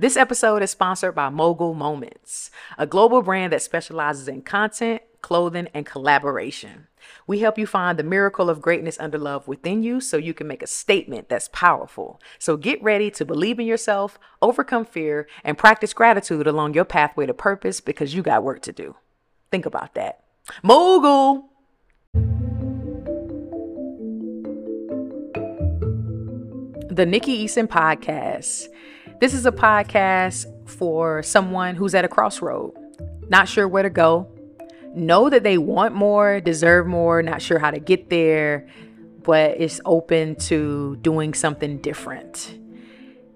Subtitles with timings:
[0.00, 5.68] This episode is sponsored by Mogul Moments, a global brand that specializes in content, clothing,
[5.74, 6.86] and collaboration.
[7.26, 10.46] We help you find the miracle of greatness under love within you so you can
[10.46, 12.18] make a statement that's powerful.
[12.38, 17.26] So get ready to believe in yourself, overcome fear, and practice gratitude along your pathway
[17.26, 18.96] to purpose because you got work to do.
[19.50, 20.24] Think about that.
[20.62, 21.50] Mogul!
[26.88, 28.68] The Nikki Eason Podcast.
[29.20, 32.72] This is a podcast for someone who's at a crossroad,
[33.28, 34.26] not sure where to go,
[34.94, 38.66] know that they want more, deserve more, not sure how to get there,
[39.22, 42.58] but it's open to doing something different.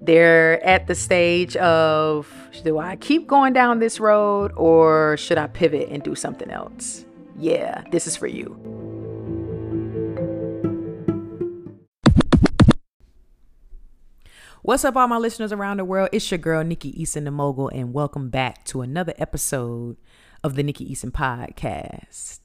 [0.00, 2.32] They're at the stage of
[2.64, 7.04] do I keep going down this road or should I pivot and do something else?
[7.38, 8.83] Yeah, this is for you.
[14.66, 16.08] What's up, all my listeners around the world?
[16.10, 19.98] It's your girl, Nikki Eason, the mogul, and welcome back to another episode
[20.42, 22.40] of the Nikki Eason podcast.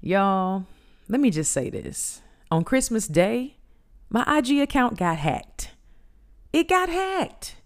[0.00, 0.66] Y'all,
[1.08, 2.22] let me just say this.
[2.52, 3.56] On Christmas Day,
[4.10, 5.72] my IG account got hacked.
[6.52, 7.56] It got hacked.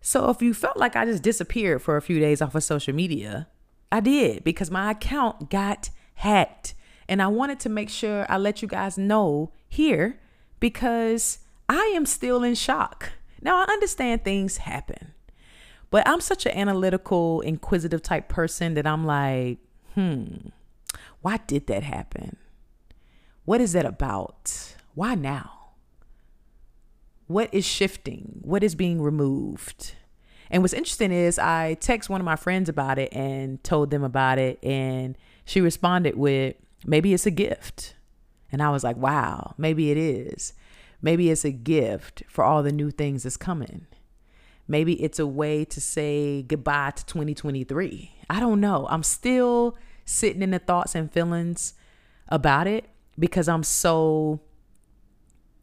[0.00, 2.96] So if you felt like I just disappeared for a few days off of social
[2.96, 3.46] media,
[3.92, 6.74] I did because my account got hacked.
[7.08, 10.18] And I wanted to make sure I let you guys know here
[10.58, 11.38] because
[11.68, 13.12] I am still in shock.
[13.42, 15.12] Now, I understand things happen,
[15.90, 19.58] but I'm such an analytical, inquisitive type person that I'm like,
[19.94, 20.48] hmm,
[21.20, 22.36] why did that happen?
[23.44, 24.74] What is that about?
[24.94, 25.70] Why now?
[27.26, 28.40] What is shifting?
[28.42, 29.94] What is being removed?
[30.50, 34.02] And what's interesting is I text one of my friends about it and told them
[34.02, 37.94] about it, and she responded with, maybe it's a gift.
[38.50, 40.54] And I was like, wow, maybe it is.
[41.00, 43.86] Maybe it's a gift for all the new things that's coming.
[44.66, 48.12] Maybe it's a way to say goodbye to 2023.
[48.28, 48.86] I don't know.
[48.90, 51.74] I'm still sitting in the thoughts and feelings
[52.28, 52.86] about it
[53.18, 54.40] because I'm so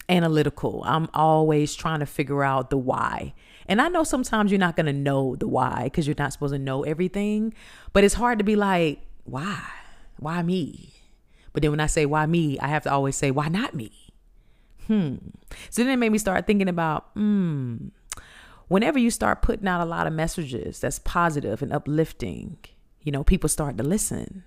[0.09, 0.84] analytical.
[0.86, 3.34] I'm always trying to figure out the why.
[3.68, 6.54] And I know sometimes you're not going to know the why because you're not supposed
[6.54, 7.54] to know everything,
[7.94, 9.62] but it's hard to be like, why?
[10.18, 10.94] Why me?
[11.54, 13.92] But then when I say why me, I have to always say, why not me?
[14.88, 15.16] Hmm.
[15.69, 17.88] So then it made me start thinking about, hmm,
[18.68, 22.57] whenever you start putting out a lot of messages that's positive and uplifting,
[23.01, 24.44] you know, people start to listen.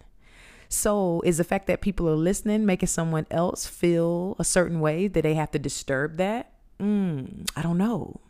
[0.68, 5.08] So is the fact that people are listening making someone else feel a certain way
[5.08, 6.52] that they have to disturb that?
[6.78, 8.20] Mm, I don't know.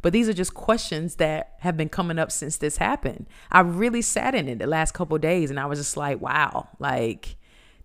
[0.00, 3.26] But these are just questions that have been coming up since this happened.
[3.52, 6.68] I really sat in it the last couple days and I was just like, wow,
[6.80, 7.36] like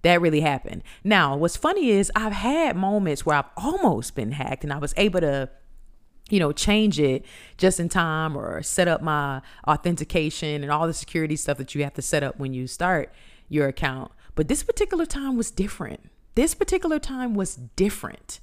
[0.03, 0.84] that really happened.
[1.03, 4.94] Now, what's funny is I've had moments where I've almost been hacked and I was
[4.97, 5.50] able to
[6.30, 7.25] you know, change it
[7.58, 11.84] just in time or set up my authentication and all the security stuff that you
[11.84, 13.13] have to set up when you start
[13.50, 14.12] your account.
[14.36, 16.09] But this particular time was different.
[16.36, 18.40] This particular time was different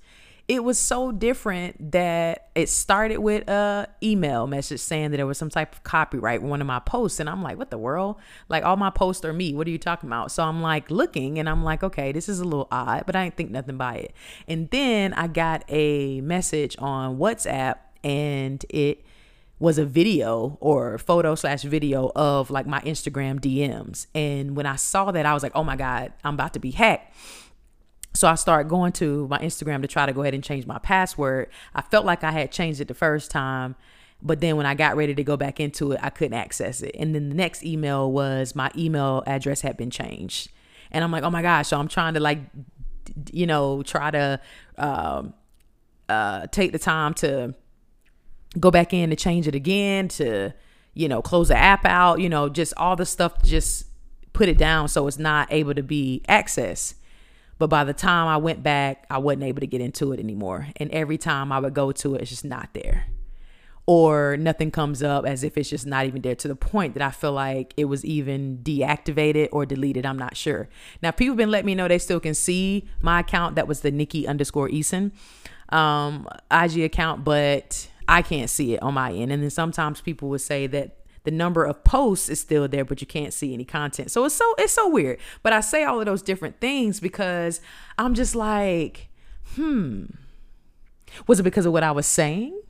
[0.46, 5.38] it was so different that it started with a email message saying that there was
[5.38, 7.18] some type of copyright one of my posts.
[7.18, 8.16] And i'm like what the world?
[8.48, 9.54] Like all my posts are me.
[9.54, 10.30] What are you talking about?
[10.30, 13.24] So i'm like looking and i'm like okay this is a little odd but i
[13.24, 14.14] didn't think nothing by it.
[14.46, 19.04] And then i got a message on whatsapp and it
[19.58, 24.74] was a video or photo slash video of like my instagram dms and when i
[24.74, 27.14] saw that i was like oh my god i'm about to be hacked
[28.14, 30.78] so I started going to my Instagram to try to go ahead and change my
[30.78, 31.50] password.
[31.74, 33.74] I felt like I had changed it the first time,
[34.22, 36.94] but then when I got ready to go back into it, I couldn't access it.
[36.96, 40.50] And then the next email was my email address had been changed.
[40.92, 41.68] And I'm like, oh my gosh.
[41.68, 42.38] So I'm trying to like,
[43.32, 44.40] you know, try to
[44.78, 45.34] um,
[46.08, 47.54] uh, take the time to
[48.60, 50.54] go back in to change it again, to,
[50.94, 53.86] you know, close the app out, you know, just all the stuff, just
[54.32, 56.94] put it down so it's not able to be accessed.
[57.58, 60.68] But by the time I went back, I wasn't able to get into it anymore.
[60.76, 63.06] And every time I would go to it, it's just not there.
[63.86, 67.02] Or nothing comes up as if it's just not even there to the point that
[67.02, 70.06] I feel like it was even deactivated or deleted.
[70.06, 70.68] I'm not sure.
[71.02, 73.56] Now, people have been letting me know they still can see my account.
[73.56, 75.12] That was the Nikki underscore Eason
[75.70, 79.32] um, IG account, but I can't see it on my end.
[79.32, 83.00] And then sometimes people would say that the number of posts is still there, but
[83.00, 84.10] you can't see any content.
[84.10, 85.18] So it's so it's so weird.
[85.42, 87.60] But I say all of those different things because
[87.98, 89.08] I'm just like,
[89.54, 90.04] hmm.
[91.26, 92.60] Was it because of what I was saying?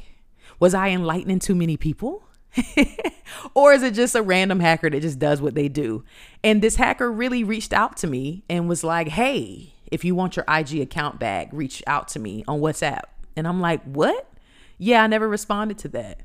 [0.61, 2.25] Was I enlightening too many people?
[3.55, 6.05] or is it just a random hacker that just does what they do?
[6.43, 10.37] And this hacker really reached out to me and was like, hey, if you want
[10.37, 13.03] your IG account back, reach out to me on WhatsApp.
[13.37, 14.29] And I'm like, what?
[14.79, 16.21] Yeah, I never responded to that.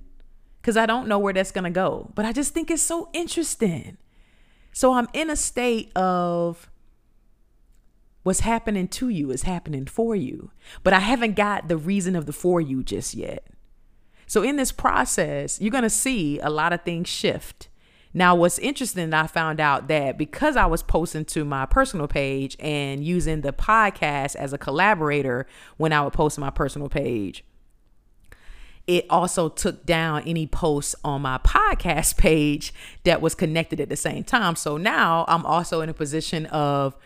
[0.62, 2.12] Because I don't know where that's going to go.
[2.16, 3.98] But I just think it's so interesting.
[4.72, 6.70] So I'm in a state of
[8.24, 10.52] what's happening to you is happening for you,
[10.84, 13.48] but I haven't got the reason of the for you just yet.
[14.28, 17.70] So in this process, you're going to see a lot of things shift.
[18.14, 22.56] Now, what's interesting, I found out that because I was posting to my personal page
[22.60, 25.46] and using the podcast as a collaborator
[25.78, 27.44] when I would post my personal page,
[28.90, 33.96] it also took down any posts on my podcast page that was connected at the
[33.96, 34.56] same time.
[34.56, 36.98] So now I'm also in a position of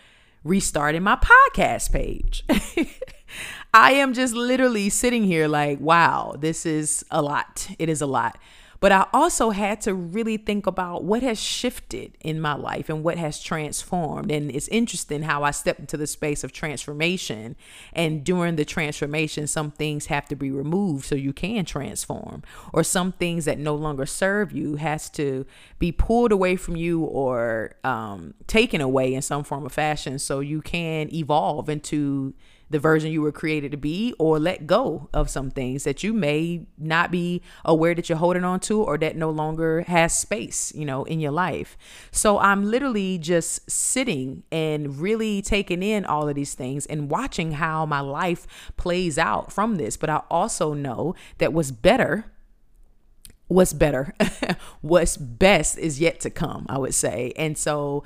[0.46, 2.46] restarting my podcast page.
[3.74, 7.68] I am just literally sitting here like, wow, this is a lot.
[7.78, 8.38] It is a lot.
[8.84, 13.02] But I also had to really think about what has shifted in my life and
[13.02, 14.30] what has transformed.
[14.30, 17.56] And it's interesting how I stepped into the space of transformation.
[17.94, 22.44] And during the transformation, some things have to be removed so you can transform,
[22.74, 25.46] or some things that no longer serve you has to
[25.80, 30.42] be pulled away from you or um, taken away in some form of fashion so
[30.42, 32.34] you can evolve into
[32.74, 36.12] the version you were created to be or let go of some things that you
[36.12, 40.74] may not be aware that you're holding on to or that no longer has space,
[40.74, 41.78] you know, in your life.
[42.12, 47.54] So I'm literally just sitting and really taking in all of these things and watching
[47.54, 49.96] how my life plays out from this.
[49.96, 52.26] But I also know that what's better
[53.48, 54.16] what's better
[54.82, 58.04] what's best is yet to come i would say and so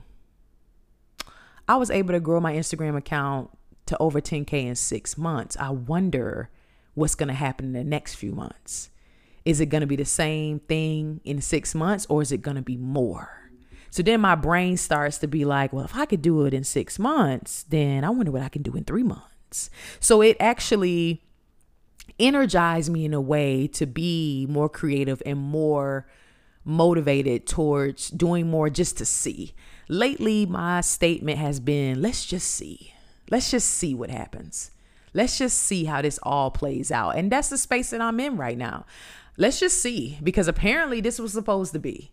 [1.68, 3.50] I was able to grow my Instagram account
[3.92, 5.58] to over 10K in six months.
[5.60, 6.50] I wonder
[6.94, 8.90] what's going to happen in the next few months.
[9.44, 12.56] Is it going to be the same thing in six months or is it going
[12.56, 13.52] to be more?
[13.90, 16.64] So then my brain starts to be like, well, if I could do it in
[16.64, 19.70] six months, then I wonder what I can do in three months.
[20.00, 21.24] So it actually
[22.18, 26.08] energized me in a way to be more creative and more
[26.64, 29.54] motivated towards doing more just to see.
[29.90, 32.94] Lately, my statement has been let's just see.
[33.32, 34.72] Let's just see what happens.
[35.14, 37.18] Let's just see how this all plays out.
[37.18, 38.86] And that's the space that I'm in right now.
[39.38, 42.12] Let's just see because apparently this was supposed to be.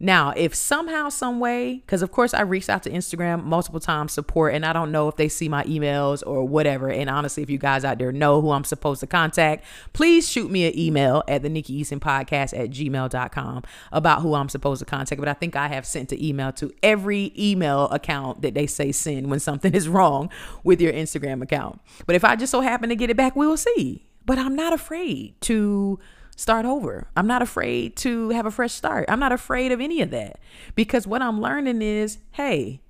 [0.00, 4.12] Now, if somehow, some way, because of course I reached out to Instagram multiple times
[4.12, 6.88] support, and I don't know if they see my emails or whatever.
[6.88, 10.50] And honestly, if you guys out there know who I'm supposed to contact, please shoot
[10.50, 14.84] me an email at the Nikki Eason podcast at gmail.com about who I'm supposed to
[14.84, 15.20] contact.
[15.20, 18.92] But I think I have sent an email to every email account that they say
[18.92, 20.30] send when something is wrong
[20.62, 21.80] with your Instagram account.
[22.06, 24.04] But if I just so happen to get it back, we will see.
[24.24, 25.98] But I'm not afraid to
[26.38, 27.08] start over.
[27.16, 29.06] I'm not afraid to have a fresh start.
[29.08, 30.38] I'm not afraid of any of that
[30.76, 32.80] because what I'm learning is hey,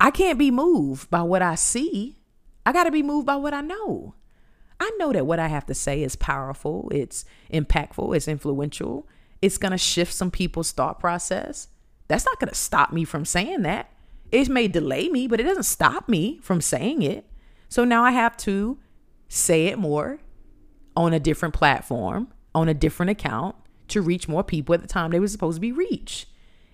[0.00, 2.16] I can't be moved by what I see.
[2.64, 4.14] I got to be moved by what I know.
[4.80, 9.06] I know that what I have to say is powerful, it's impactful, it's influential,
[9.42, 11.68] it's going to shift some people's thought process.
[12.08, 13.92] That's not going to stop me from saying that.
[14.32, 17.26] It may delay me, but it doesn't stop me from saying it.
[17.68, 18.78] So now I have to
[19.28, 20.20] say it more,
[20.96, 23.56] on a different platform, on a different account
[23.88, 26.26] to reach more people at the time they were supposed to be reached.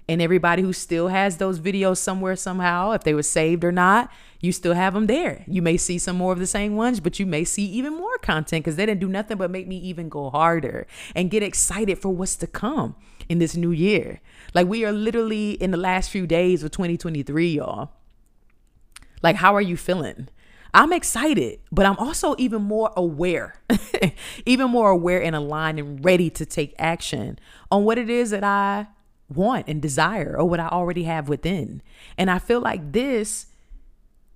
[0.09, 4.11] And everybody who still has those videos somewhere, somehow, if they were saved or not,
[4.41, 5.43] you still have them there.
[5.49, 8.17] You may see some more of the same ones, but you may see even more
[8.19, 11.99] content because they didn't do nothing but make me even go harder and get excited
[11.99, 12.95] for what's to come
[13.29, 14.21] in this new year.
[14.55, 17.91] Like we are literally in the last few days of 2023, y'all.
[19.23, 20.29] Like, how are you feeling?
[20.77, 23.55] I'm excited, but I'm also even more aware,
[24.47, 27.39] even more aware and aligned and ready to take action
[27.71, 28.89] on what it is that I
[29.35, 31.81] want and desire or what I already have within.
[32.19, 33.47] And I feel like this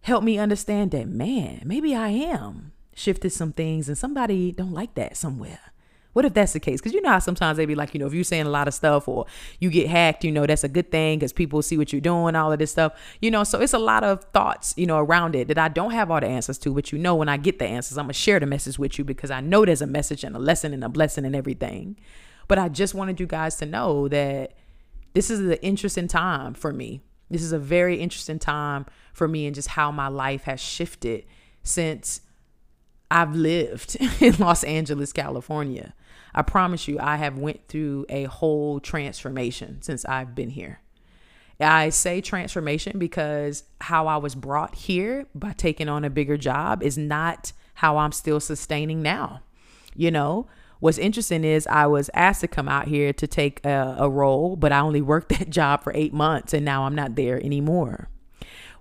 [0.00, 4.94] helped me understand that, man, maybe I am shifted some things and somebody don't like
[4.94, 5.75] that somewhere.
[6.12, 6.81] What if that's the case?
[6.81, 8.67] Because you know how sometimes they be like, you know, if you're saying a lot
[8.67, 9.26] of stuff or
[9.61, 12.35] you get hacked, you know, that's a good thing because people see what you're doing,
[12.35, 13.45] all of this stuff, you know.
[13.45, 16.21] So it's a lot of thoughts, you know, around it that I don't have all
[16.21, 16.75] the answers to.
[16.75, 19.05] But you know, when I get the answers, I'm gonna share the message with you
[19.05, 21.97] because I know there's a message and a lesson and a blessing and everything.
[22.49, 24.55] But I just wanted you guys to know that
[25.14, 27.02] this is an interesting time for me.
[27.31, 31.25] This is a very interesting time for me and just how my life has shifted
[31.62, 32.23] since
[33.11, 35.95] I've lived in Los Angeles, California.
[36.35, 40.81] I promise you, I have went through a whole transformation since I've been here.
[41.59, 46.83] I say transformation because how I was brought here by taking on a bigger job
[46.83, 49.43] is not how I'm still sustaining now.
[49.95, 50.47] You know,
[50.79, 54.57] what's interesting is I was asked to come out here to take a, a role,
[54.57, 58.09] but I only worked that job for eight months and now I'm not there anymore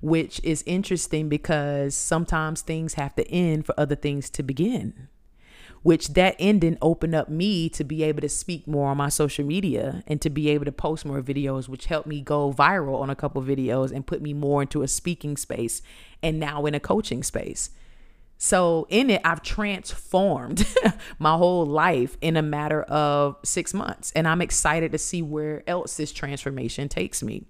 [0.02, 5.10] which is interesting because sometimes things have to end for other things to begin
[5.84, 9.46] which that ending opened up me to be able to speak more on my social
[9.46, 13.10] media and to be able to post more videos which helped me go viral on
[13.10, 15.82] a couple videos and put me more into a speaking space
[16.22, 17.70] and now in a coaching space.
[18.38, 20.66] So in it i've transformed
[21.20, 25.64] my whole life in a matter of 6 months and i'm excited to see where
[25.68, 27.46] else this transformation takes me.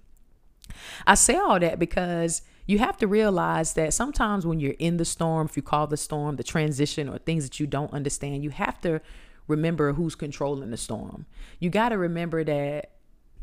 [1.06, 5.04] I say all that because you have to realize that sometimes when you're in the
[5.04, 8.50] storm, if you call the storm the transition or things that you don't understand, you
[8.50, 9.00] have to
[9.48, 11.26] remember who's controlling the storm.
[11.58, 12.92] You got to remember that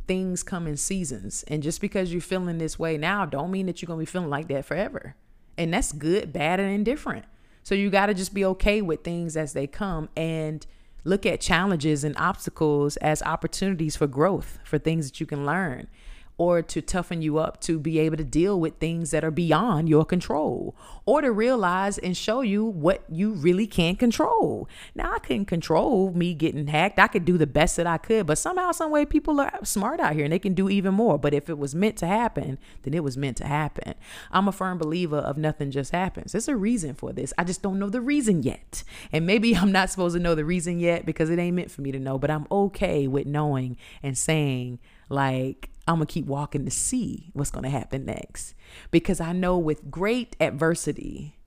[0.07, 1.43] things come in seasons.
[1.49, 4.09] And just because you're feeling this way now, don't mean that you're going to be
[4.09, 5.15] feeling like that forever.
[5.57, 7.25] And that's good, bad, and indifferent.
[7.63, 10.65] So you got to just be okay with things as they come and
[11.03, 15.89] look at challenges and obstacles as opportunities for growth, for things that you can learn
[16.37, 19.89] or to toughen you up to be able to deal with things that are beyond
[19.89, 20.75] your control
[21.05, 24.69] or to realize and show you what you really can't control.
[24.93, 26.99] Now, I couldn't control me getting hacked.
[26.99, 29.99] I could do the best that I could, but somehow, some way, people are smart
[29.99, 31.17] out here and they can do even more.
[31.17, 33.95] But if it was meant to happen, then it was meant to happen.
[34.31, 36.33] I'm a firm believer of nothing just happens.
[36.33, 37.33] There's a reason for this.
[37.37, 38.83] I just don't know the reason yet.
[39.11, 41.81] And maybe I'm not supposed to know the reason yet because it ain't meant for
[41.81, 44.79] me to know, but I'm okay with knowing and saying,
[45.09, 48.55] like, I'm going to keep walking to see what's going to happen next.
[48.91, 51.37] Because I know with great adversity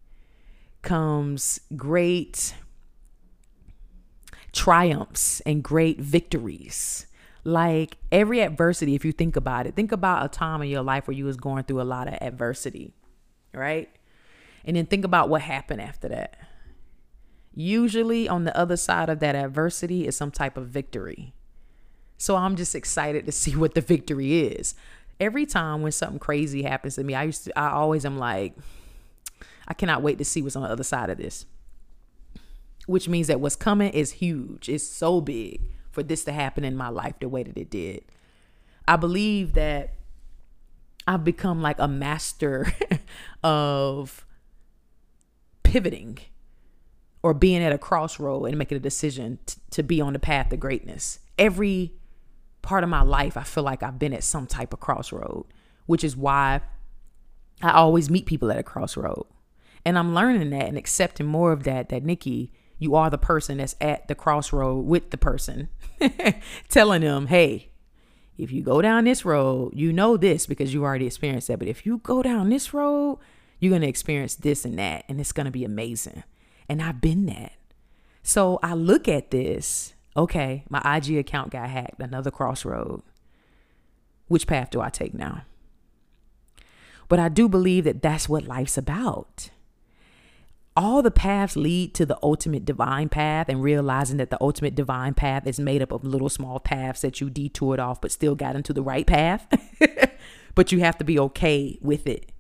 [0.83, 2.55] comes great
[4.53, 7.07] triumphs and great victories.
[7.45, 11.07] Like every adversity, if you think about it, think about a time in your life
[11.07, 12.93] where you was going through a lot of adversity,
[13.55, 13.89] right?
[14.65, 16.37] And then think about what happened after that.
[17.55, 21.35] Usually on the other side of that adversity is some type of victory.
[22.21, 24.75] So I'm just excited to see what the victory is.
[25.19, 28.55] Every time when something crazy happens to me, I used to, I always am like,
[29.67, 31.47] I cannot wait to see what's on the other side of this.
[32.87, 34.69] Which means that what's coming is huge.
[34.69, 38.05] It's so big for this to happen in my life the way that it did.
[38.87, 39.95] I believe that
[41.07, 42.71] I've become like a master
[43.43, 44.27] of
[45.63, 46.19] pivoting
[47.23, 50.51] or being at a crossroad and making a decision t- to be on the path
[50.51, 51.21] to greatness.
[51.39, 51.95] Every
[52.63, 55.47] part of my life, I feel like I've been at some type of crossroad,
[55.87, 56.61] which is why
[57.63, 59.27] I always meet people at a crossroad.
[59.85, 63.59] And I'm learning that and accepting more of that, that Nikki, you are the person
[63.59, 65.69] that's at the crossroad with the person,
[66.69, 67.71] telling them, hey,
[68.37, 71.59] if you go down this road, you know this because you already experienced that.
[71.59, 73.19] But if you go down this road,
[73.59, 76.25] you're going to experience this and that, and it's going to be amazing.
[76.69, 77.53] And I've been that.
[78.23, 83.03] So I look at this okay, my IG account got hacked, another crossroad.
[84.29, 85.43] Which path do I take now?
[87.09, 89.51] But I do believe that that's what life's about.
[90.77, 95.15] All the paths lead to the ultimate divine path, and realizing that the ultimate divine
[95.15, 98.55] path is made up of little small paths that you detoured off, but still got
[98.55, 99.47] into the right path.
[100.55, 102.31] but you have to be okay with it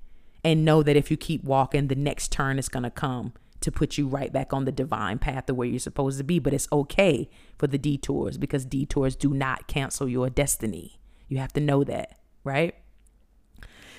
[0.44, 3.70] and know that if you keep walking, the next turn is going to come to
[3.72, 6.38] put you right back on the divine path of where you're supposed to be.
[6.38, 11.00] But it's okay for the detours because detours do not cancel your destiny.
[11.28, 12.74] You have to know that, right?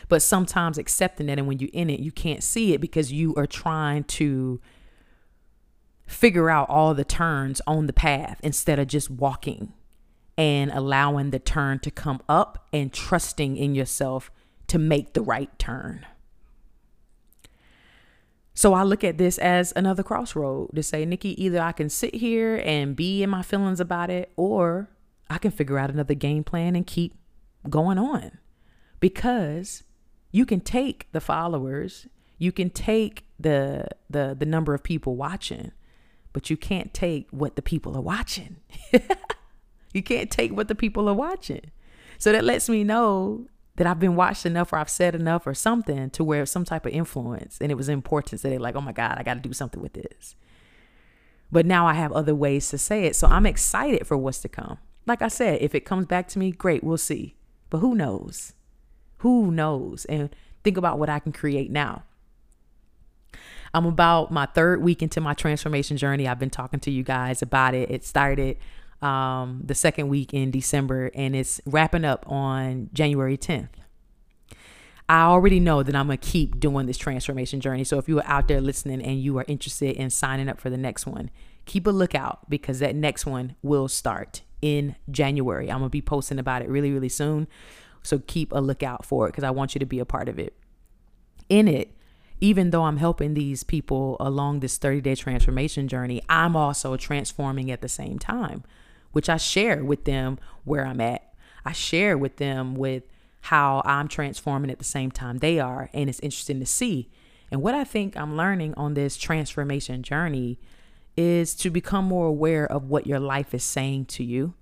[0.09, 3.33] But sometimes accepting that, and when you're in it, you can't see it because you
[3.35, 4.59] are trying to
[6.05, 9.71] figure out all the turns on the path instead of just walking
[10.37, 14.31] and allowing the turn to come up and trusting in yourself
[14.67, 16.05] to make the right turn.
[18.53, 22.15] So I look at this as another crossroad to say, Nikki, either I can sit
[22.15, 24.89] here and be in my feelings about it, or
[25.29, 27.15] I can figure out another game plan and keep
[27.69, 28.39] going on.
[28.99, 29.83] Because
[30.31, 35.71] you can take the followers, you can take the the the number of people watching,
[36.33, 38.57] but you can't take what the people are watching.
[39.93, 41.71] you can't take what the people are watching.
[42.17, 43.47] So that lets me know
[43.81, 46.85] that I've been watched enough or I've said enough or something to where some type
[46.85, 48.39] of influence and it was important.
[48.39, 50.35] So they're like, oh my God, I got to do something with this.
[51.51, 53.15] But now I have other ways to say it.
[53.15, 54.77] So I'm excited for what's to come.
[55.07, 57.33] Like I said, if it comes back to me, great, we'll see.
[57.71, 58.53] But who knows?
[59.17, 60.05] Who knows?
[60.05, 60.29] And
[60.63, 62.03] think about what I can create now.
[63.73, 66.27] I'm about my third week into my transformation journey.
[66.27, 67.89] I've been talking to you guys about it.
[67.89, 68.57] It started
[69.01, 73.69] um, the second week in December and it's wrapping up on January 10th.
[75.09, 77.83] I already know that I'm going to keep doing this transformation journey.
[77.83, 80.69] So if you are out there listening and you are interested in signing up for
[80.69, 81.29] the next one,
[81.65, 85.69] keep a lookout because that next one will start in January.
[85.69, 87.47] I'm going to be posting about it really, really soon.
[88.03, 90.39] So keep a lookout for it because I want you to be a part of
[90.39, 90.55] it.
[91.49, 91.95] In it,
[92.39, 97.69] even though I'm helping these people along this 30 day transformation journey, I'm also transforming
[97.69, 98.63] at the same time,
[99.11, 101.33] which I share with them where I'm at.
[101.65, 103.03] I share with them with
[103.41, 105.89] how I'm transforming at the same time they are.
[105.93, 107.09] And it's interesting to see.
[107.51, 110.59] And what I think I'm learning on this transformation journey
[111.17, 114.53] is to become more aware of what your life is saying to you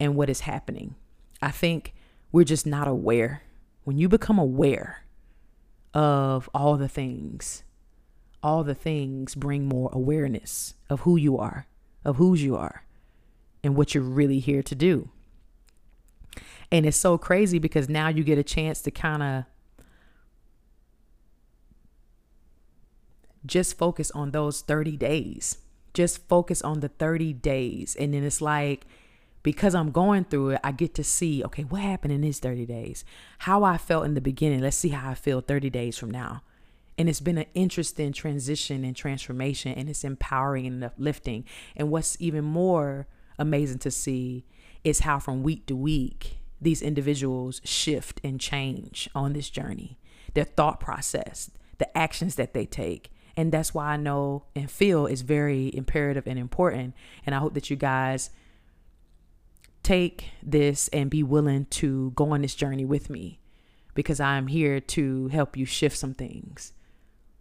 [0.00, 0.94] and what is happening.
[1.42, 1.94] I think
[2.32, 3.42] we're just not aware.
[3.84, 5.04] When you become aware,
[5.94, 7.62] of all the things.
[8.42, 11.66] All the things bring more awareness of who you are,
[12.04, 12.83] of whose you are,
[13.64, 15.08] and what you're really here to do.
[16.70, 19.44] And it's so crazy because now you get a chance to kind of
[23.46, 25.58] just focus on those 30 days.
[25.92, 27.96] Just focus on the 30 days.
[27.98, 28.86] And then it's like,
[29.42, 32.66] because I'm going through it, I get to see, okay, what happened in these 30
[32.66, 33.04] days?
[33.40, 34.60] How I felt in the beginning.
[34.60, 36.42] Let's see how I feel 30 days from now.
[36.96, 41.44] And it's been an interesting transition and transformation, and it's empowering and uplifting.
[41.76, 43.06] And what's even more
[43.38, 44.44] amazing to see
[44.82, 49.98] is how from week to week, these individuals shift and change on this journey,
[50.34, 53.10] their thought process, the actions that they take.
[53.36, 56.94] And that's why I know and feel is very imperative and important.
[57.26, 58.30] And I hope that you guys
[59.82, 63.40] take this and be willing to go on this journey with me
[63.94, 66.72] because I'm here to help you shift some things.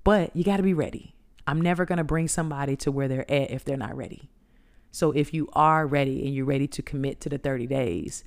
[0.04, 1.16] But you got to be ready.
[1.48, 4.30] I'm never going to bring somebody to where they're at if they're not ready.
[4.94, 8.24] So if you are ready and you're ready to commit to the 30 days,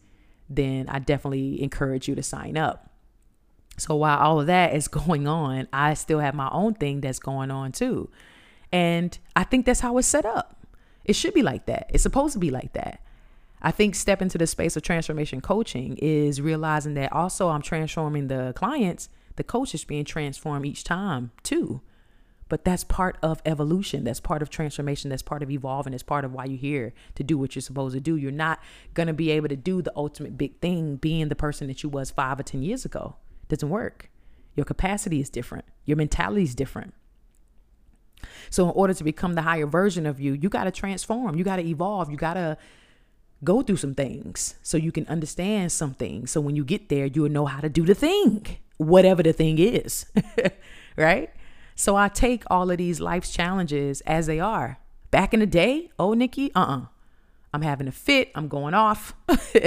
[0.50, 2.90] then I definitely encourage you to sign up.
[3.79, 7.20] So while all of that is going on, I still have my own thing that's
[7.20, 8.11] going on too.
[8.72, 10.66] And I think that's how it's set up.
[11.05, 11.88] It should be like that.
[11.94, 13.00] It's supposed to be like that.
[13.62, 18.26] I think step into the space of transformation coaching is realizing that also I'm transforming
[18.26, 21.81] the clients, the coach is being transformed each time too.
[22.49, 24.05] But that's part of evolution.
[24.05, 25.11] That's part of transformation.
[25.11, 25.95] That's part of evolving.
[25.95, 28.17] It's part of why you're here to do what you're supposed to do.
[28.17, 28.61] You're not
[28.95, 31.89] going to be able to do the ultimate big thing being the person that you
[31.89, 33.17] was five or 10 years ago.
[33.49, 34.11] Doesn't work.
[34.55, 35.65] Your capacity is different.
[35.85, 36.95] Your mentality is different.
[38.49, 41.37] So, in order to become the higher version of you, you got to transform.
[41.37, 42.11] You got to evolve.
[42.11, 42.57] You got to
[43.45, 46.31] go through some things so you can understand some things.
[46.31, 48.47] So when you get there, you'll know how to do the thing,
[48.79, 50.07] whatever the thing is.
[50.97, 51.31] right?
[51.79, 54.79] So I take all of these life's challenges as they are.
[55.11, 56.77] Back in the day, oh, Nikki, uh uh-uh.
[56.79, 56.87] uh.
[57.53, 58.33] i am having a fit.
[58.35, 59.15] I'm going off.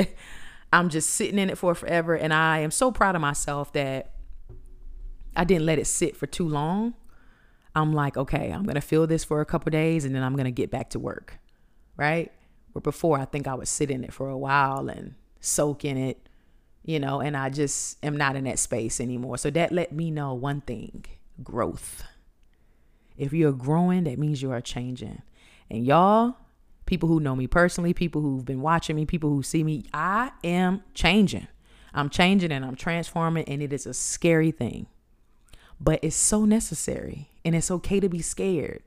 [0.74, 2.15] I'm just sitting in it for forever.
[2.15, 4.15] And I am so proud of myself that
[5.36, 6.95] I didn't let it sit for too long.
[7.76, 10.34] I'm like, okay, I'm going to feel this for a couple days and then I'm
[10.34, 11.38] going to get back to work.
[11.95, 12.32] Right?
[12.72, 15.95] Where before I think I would sit in it for a while and soak in
[15.95, 16.28] it,
[16.84, 19.38] you know, and I just am not in that space anymore.
[19.38, 21.06] So that let me know one thing
[21.43, 22.04] growth.
[23.17, 25.21] If you're growing, that means you are changing.
[25.69, 26.38] And y'all,
[26.86, 30.32] people who know me personally, people who've been watching me, people who see me, I
[30.43, 31.47] am changing.
[31.93, 34.88] I'm changing and I'm transforming, and it is a scary thing.
[35.82, 38.84] But it's so necessary, and it's okay to be scared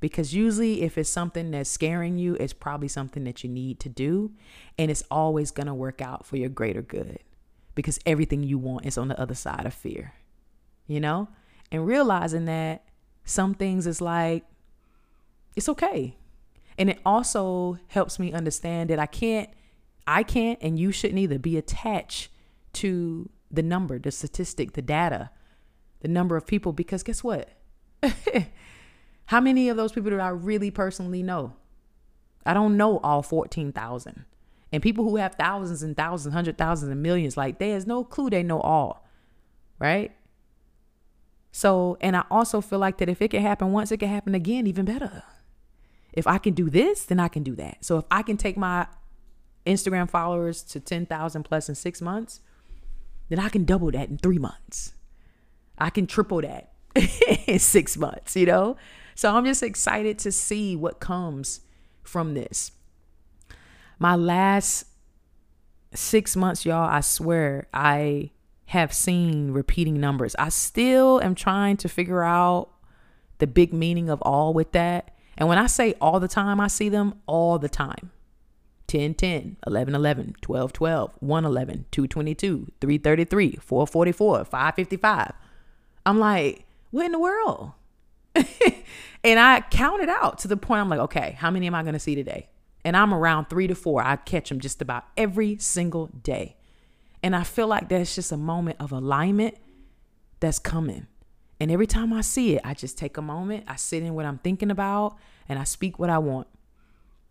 [0.00, 3.88] because usually if it's something that's scaring you it's probably something that you need to
[3.88, 4.30] do
[4.78, 7.18] and it's always going to work out for your greater good
[7.74, 10.14] because everything you want is on the other side of fear
[10.86, 11.28] you know
[11.70, 12.84] and realizing that
[13.24, 14.44] some things is like
[15.56, 16.16] it's okay
[16.78, 19.50] and it also helps me understand that i can't
[20.06, 22.30] i can't and you shouldn't either be attached
[22.72, 25.30] to the number the statistic the data
[26.00, 27.50] the number of people because guess what
[29.28, 31.52] How many of those people do I really personally know?
[32.46, 34.24] I don't know all 14,000.
[34.72, 38.30] And people who have thousands and thousands, hundred thousands and millions, like there's no clue
[38.30, 39.06] they know all.
[39.78, 40.12] Right?
[41.52, 44.34] So, and I also feel like that if it can happen once, it can happen
[44.34, 45.22] again, even better.
[46.12, 47.84] If I can do this, then I can do that.
[47.84, 48.86] So if I can take my
[49.66, 52.40] Instagram followers to 10,000 plus in six months,
[53.28, 54.94] then I can double that in three months.
[55.76, 56.72] I can triple that
[57.46, 58.76] in six months, you know?
[59.14, 61.60] So I'm just excited to see what comes
[62.02, 62.72] from this.
[63.98, 64.86] My last
[65.92, 68.30] six months, y'all, I swear, I
[68.68, 70.36] have seen repeating numbers.
[70.38, 72.68] I still am trying to figure out
[73.38, 75.14] the big meaning of all with that.
[75.38, 78.10] And when I say all the time, I see them all the time.
[78.88, 85.32] 10 10, 11 11, 12 12, 111, 222, 333, 444, 555.
[86.04, 87.72] I'm like, what in the world?
[89.24, 91.94] and I counted out to the point I'm like, okay, how many am I going
[91.94, 92.50] to see today?
[92.84, 94.02] And I'm around three to four.
[94.02, 96.57] I catch them just about every single day.
[97.22, 99.56] And I feel like that's just a moment of alignment
[100.40, 101.06] that's coming.
[101.60, 104.24] And every time I see it, I just take a moment, I sit in what
[104.24, 105.16] I'm thinking about,
[105.48, 106.46] and I speak what I want.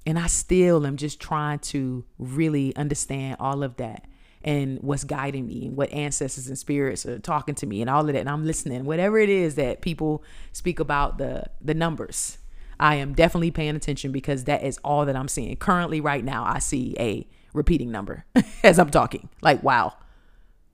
[0.06, 4.06] And I still am just trying to really understand all of that
[4.44, 8.02] and what's guiding me and what ancestors and spirits are talking to me and all
[8.02, 8.20] of that.
[8.20, 8.86] And I'm listening.
[8.86, 10.24] Whatever it is that people
[10.54, 12.38] speak about the the numbers,
[12.80, 15.56] I am definitely paying attention because that is all that I'm seeing.
[15.58, 18.26] Currently, right now, I see a repeating number
[18.64, 19.30] as I'm talking.
[19.42, 19.94] Like, wow.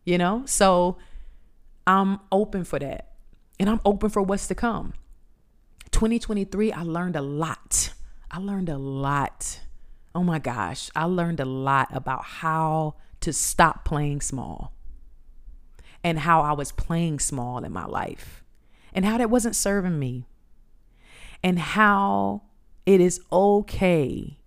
[0.06, 0.44] You know?
[0.46, 0.98] So
[1.88, 3.14] I'm open for that.
[3.60, 4.94] And I'm open for what's to come.
[5.92, 7.94] 2023, I learned a lot.
[8.30, 9.60] I learned a lot.
[10.14, 10.90] Oh my gosh.
[10.96, 14.74] I learned a lot about how to stop playing small
[16.04, 18.44] and how I was playing small in my life
[18.94, 20.28] and how that wasn't serving me
[21.42, 22.42] and how
[22.86, 24.40] it is okay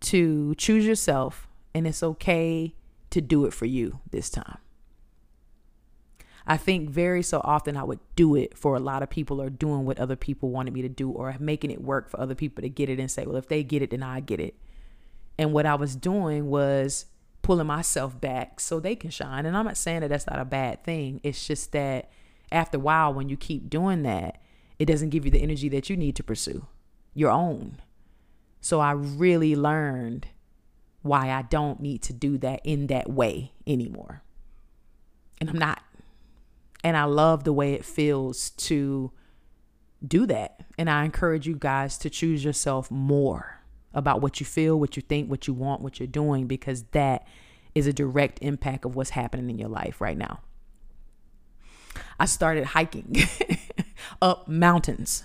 [0.00, 1.45] to choose yourself
[1.76, 2.74] and it's okay
[3.10, 4.56] to do it for you this time.
[6.46, 9.50] I think very so often I would do it for a lot of people or
[9.50, 12.62] doing what other people wanted me to do or making it work for other people
[12.62, 14.56] to get it and say, well, if they get it, then I get it.
[15.36, 17.04] And what I was doing was
[17.42, 19.44] pulling myself back so they can shine.
[19.44, 21.20] And I'm not saying that that's not a bad thing.
[21.22, 22.10] It's just that
[22.50, 24.40] after a while, when you keep doing that,
[24.78, 26.66] it doesn't give you the energy that you need to pursue
[27.12, 27.82] your own.
[28.62, 30.28] So I really learned
[31.06, 34.22] why I don't need to do that in that way anymore.
[35.40, 35.82] And I'm not.
[36.84, 39.12] And I love the way it feels to
[40.06, 40.60] do that.
[40.78, 43.60] And I encourage you guys to choose yourself more
[43.94, 47.26] about what you feel, what you think, what you want, what you're doing, because that
[47.74, 50.40] is a direct impact of what's happening in your life right now.
[52.18, 53.16] I started hiking
[54.22, 55.24] up mountains,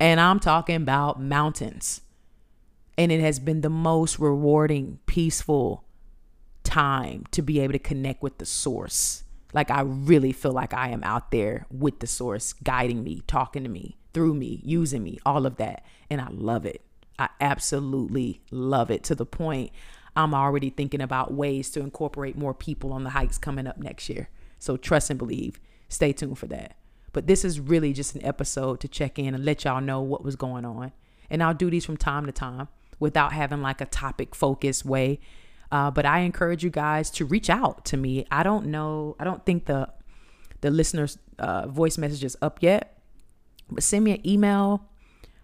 [0.00, 2.00] and I'm talking about mountains.
[2.98, 5.84] And it has been the most rewarding, peaceful
[6.64, 9.22] time to be able to connect with the source.
[9.54, 13.62] Like, I really feel like I am out there with the source, guiding me, talking
[13.62, 15.86] to me, through me, using me, all of that.
[16.10, 16.82] And I love it.
[17.18, 19.70] I absolutely love it to the point
[20.16, 24.08] I'm already thinking about ways to incorporate more people on the hikes coming up next
[24.08, 24.28] year.
[24.58, 25.60] So trust and believe.
[25.88, 26.76] Stay tuned for that.
[27.12, 30.24] But this is really just an episode to check in and let y'all know what
[30.24, 30.90] was going on.
[31.30, 32.66] And I'll do these from time to time
[33.00, 35.20] without having like a topic focused way.
[35.70, 38.26] Uh, but I encourage you guys to reach out to me.
[38.30, 39.16] I don't know.
[39.18, 39.88] I don't think the
[40.60, 42.98] the listeners' uh, voice message is up yet.
[43.70, 44.88] But send me an email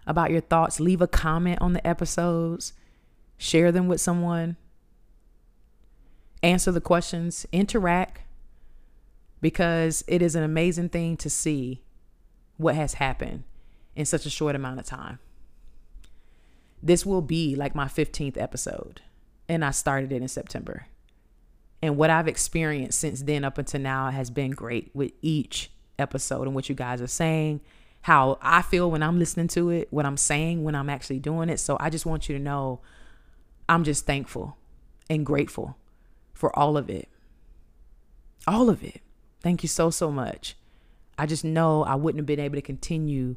[0.07, 0.81] about your thoughts.
[0.81, 2.73] Leave a comment on the episodes,
[3.37, 4.57] share them with someone,
[6.43, 8.23] answer the questions, interact,
[9.41, 11.83] because it is an amazing thing to see
[12.57, 13.45] what has happened
[13.95, 15.19] in such a short amount of time.
[16.85, 19.01] This will be like my 15th episode,
[19.49, 20.87] and I started it in September.
[21.83, 26.43] And what I've experienced since then up until now has been great with each episode
[26.43, 27.61] and what you guys are saying
[28.05, 31.49] how I feel when I'm listening to it, what I'm saying when I'm actually doing
[31.49, 31.59] it.
[31.59, 32.81] So I just want you to know
[33.67, 34.59] I'm just thankful
[35.09, 35.79] and grateful
[36.35, 37.09] for all of it.
[38.47, 39.01] All of it.
[39.41, 40.55] Thank you so, so much.
[41.17, 43.37] I just know I wouldn't have been able to continue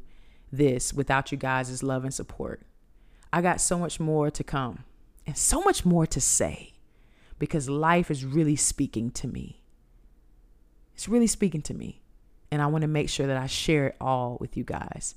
[0.52, 2.60] this without you guys' love and support.
[3.32, 4.84] I got so much more to come
[5.26, 6.72] and so much more to say
[7.38, 9.62] because life is really speaking to me.
[10.94, 12.02] It's really speaking to me
[12.50, 15.14] and I want to make sure that I share it all with you guys.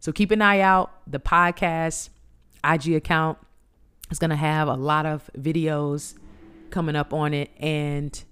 [0.00, 0.92] So keep an eye out.
[1.06, 2.08] The podcast
[2.64, 3.38] IG account
[4.10, 6.14] is going to have a lot of videos
[6.70, 8.22] coming up on it and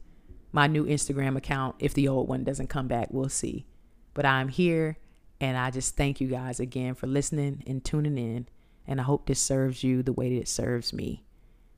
[0.53, 1.77] my new Instagram account.
[1.79, 3.67] If the old one doesn't come back, we'll see.
[4.15, 4.99] But I'm here
[5.41, 8.49] and I just thank you guys again for listening and tuning in.
[8.91, 11.23] And I hope this serves you the way that it serves me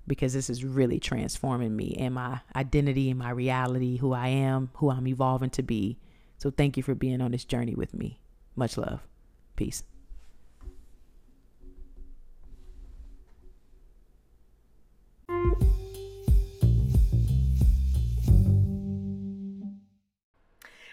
[0.07, 4.71] because this is really transforming me and my identity and my reality, who I am,
[4.77, 5.99] who I'm evolving to be.
[6.39, 8.19] So thank you for being on this journey with me.
[8.57, 9.07] Much love.
[9.57, 9.83] Peace.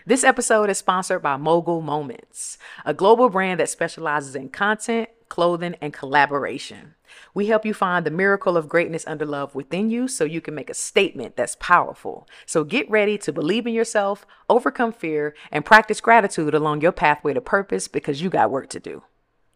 [0.05, 5.75] This episode is sponsored by Mogul Moments, a global brand that specializes in content clothing,
[5.81, 6.95] and collaboration.
[7.33, 10.55] We help you find the miracle of greatness under love within you so you can
[10.55, 12.27] make a statement that's powerful.
[12.45, 17.33] So get ready to believe in yourself, overcome fear, and practice gratitude along your pathway
[17.33, 19.03] to purpose because you got work to do.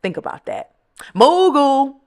[0.01, 0.71] Think about that.
[1.13, 2.02] Mogul!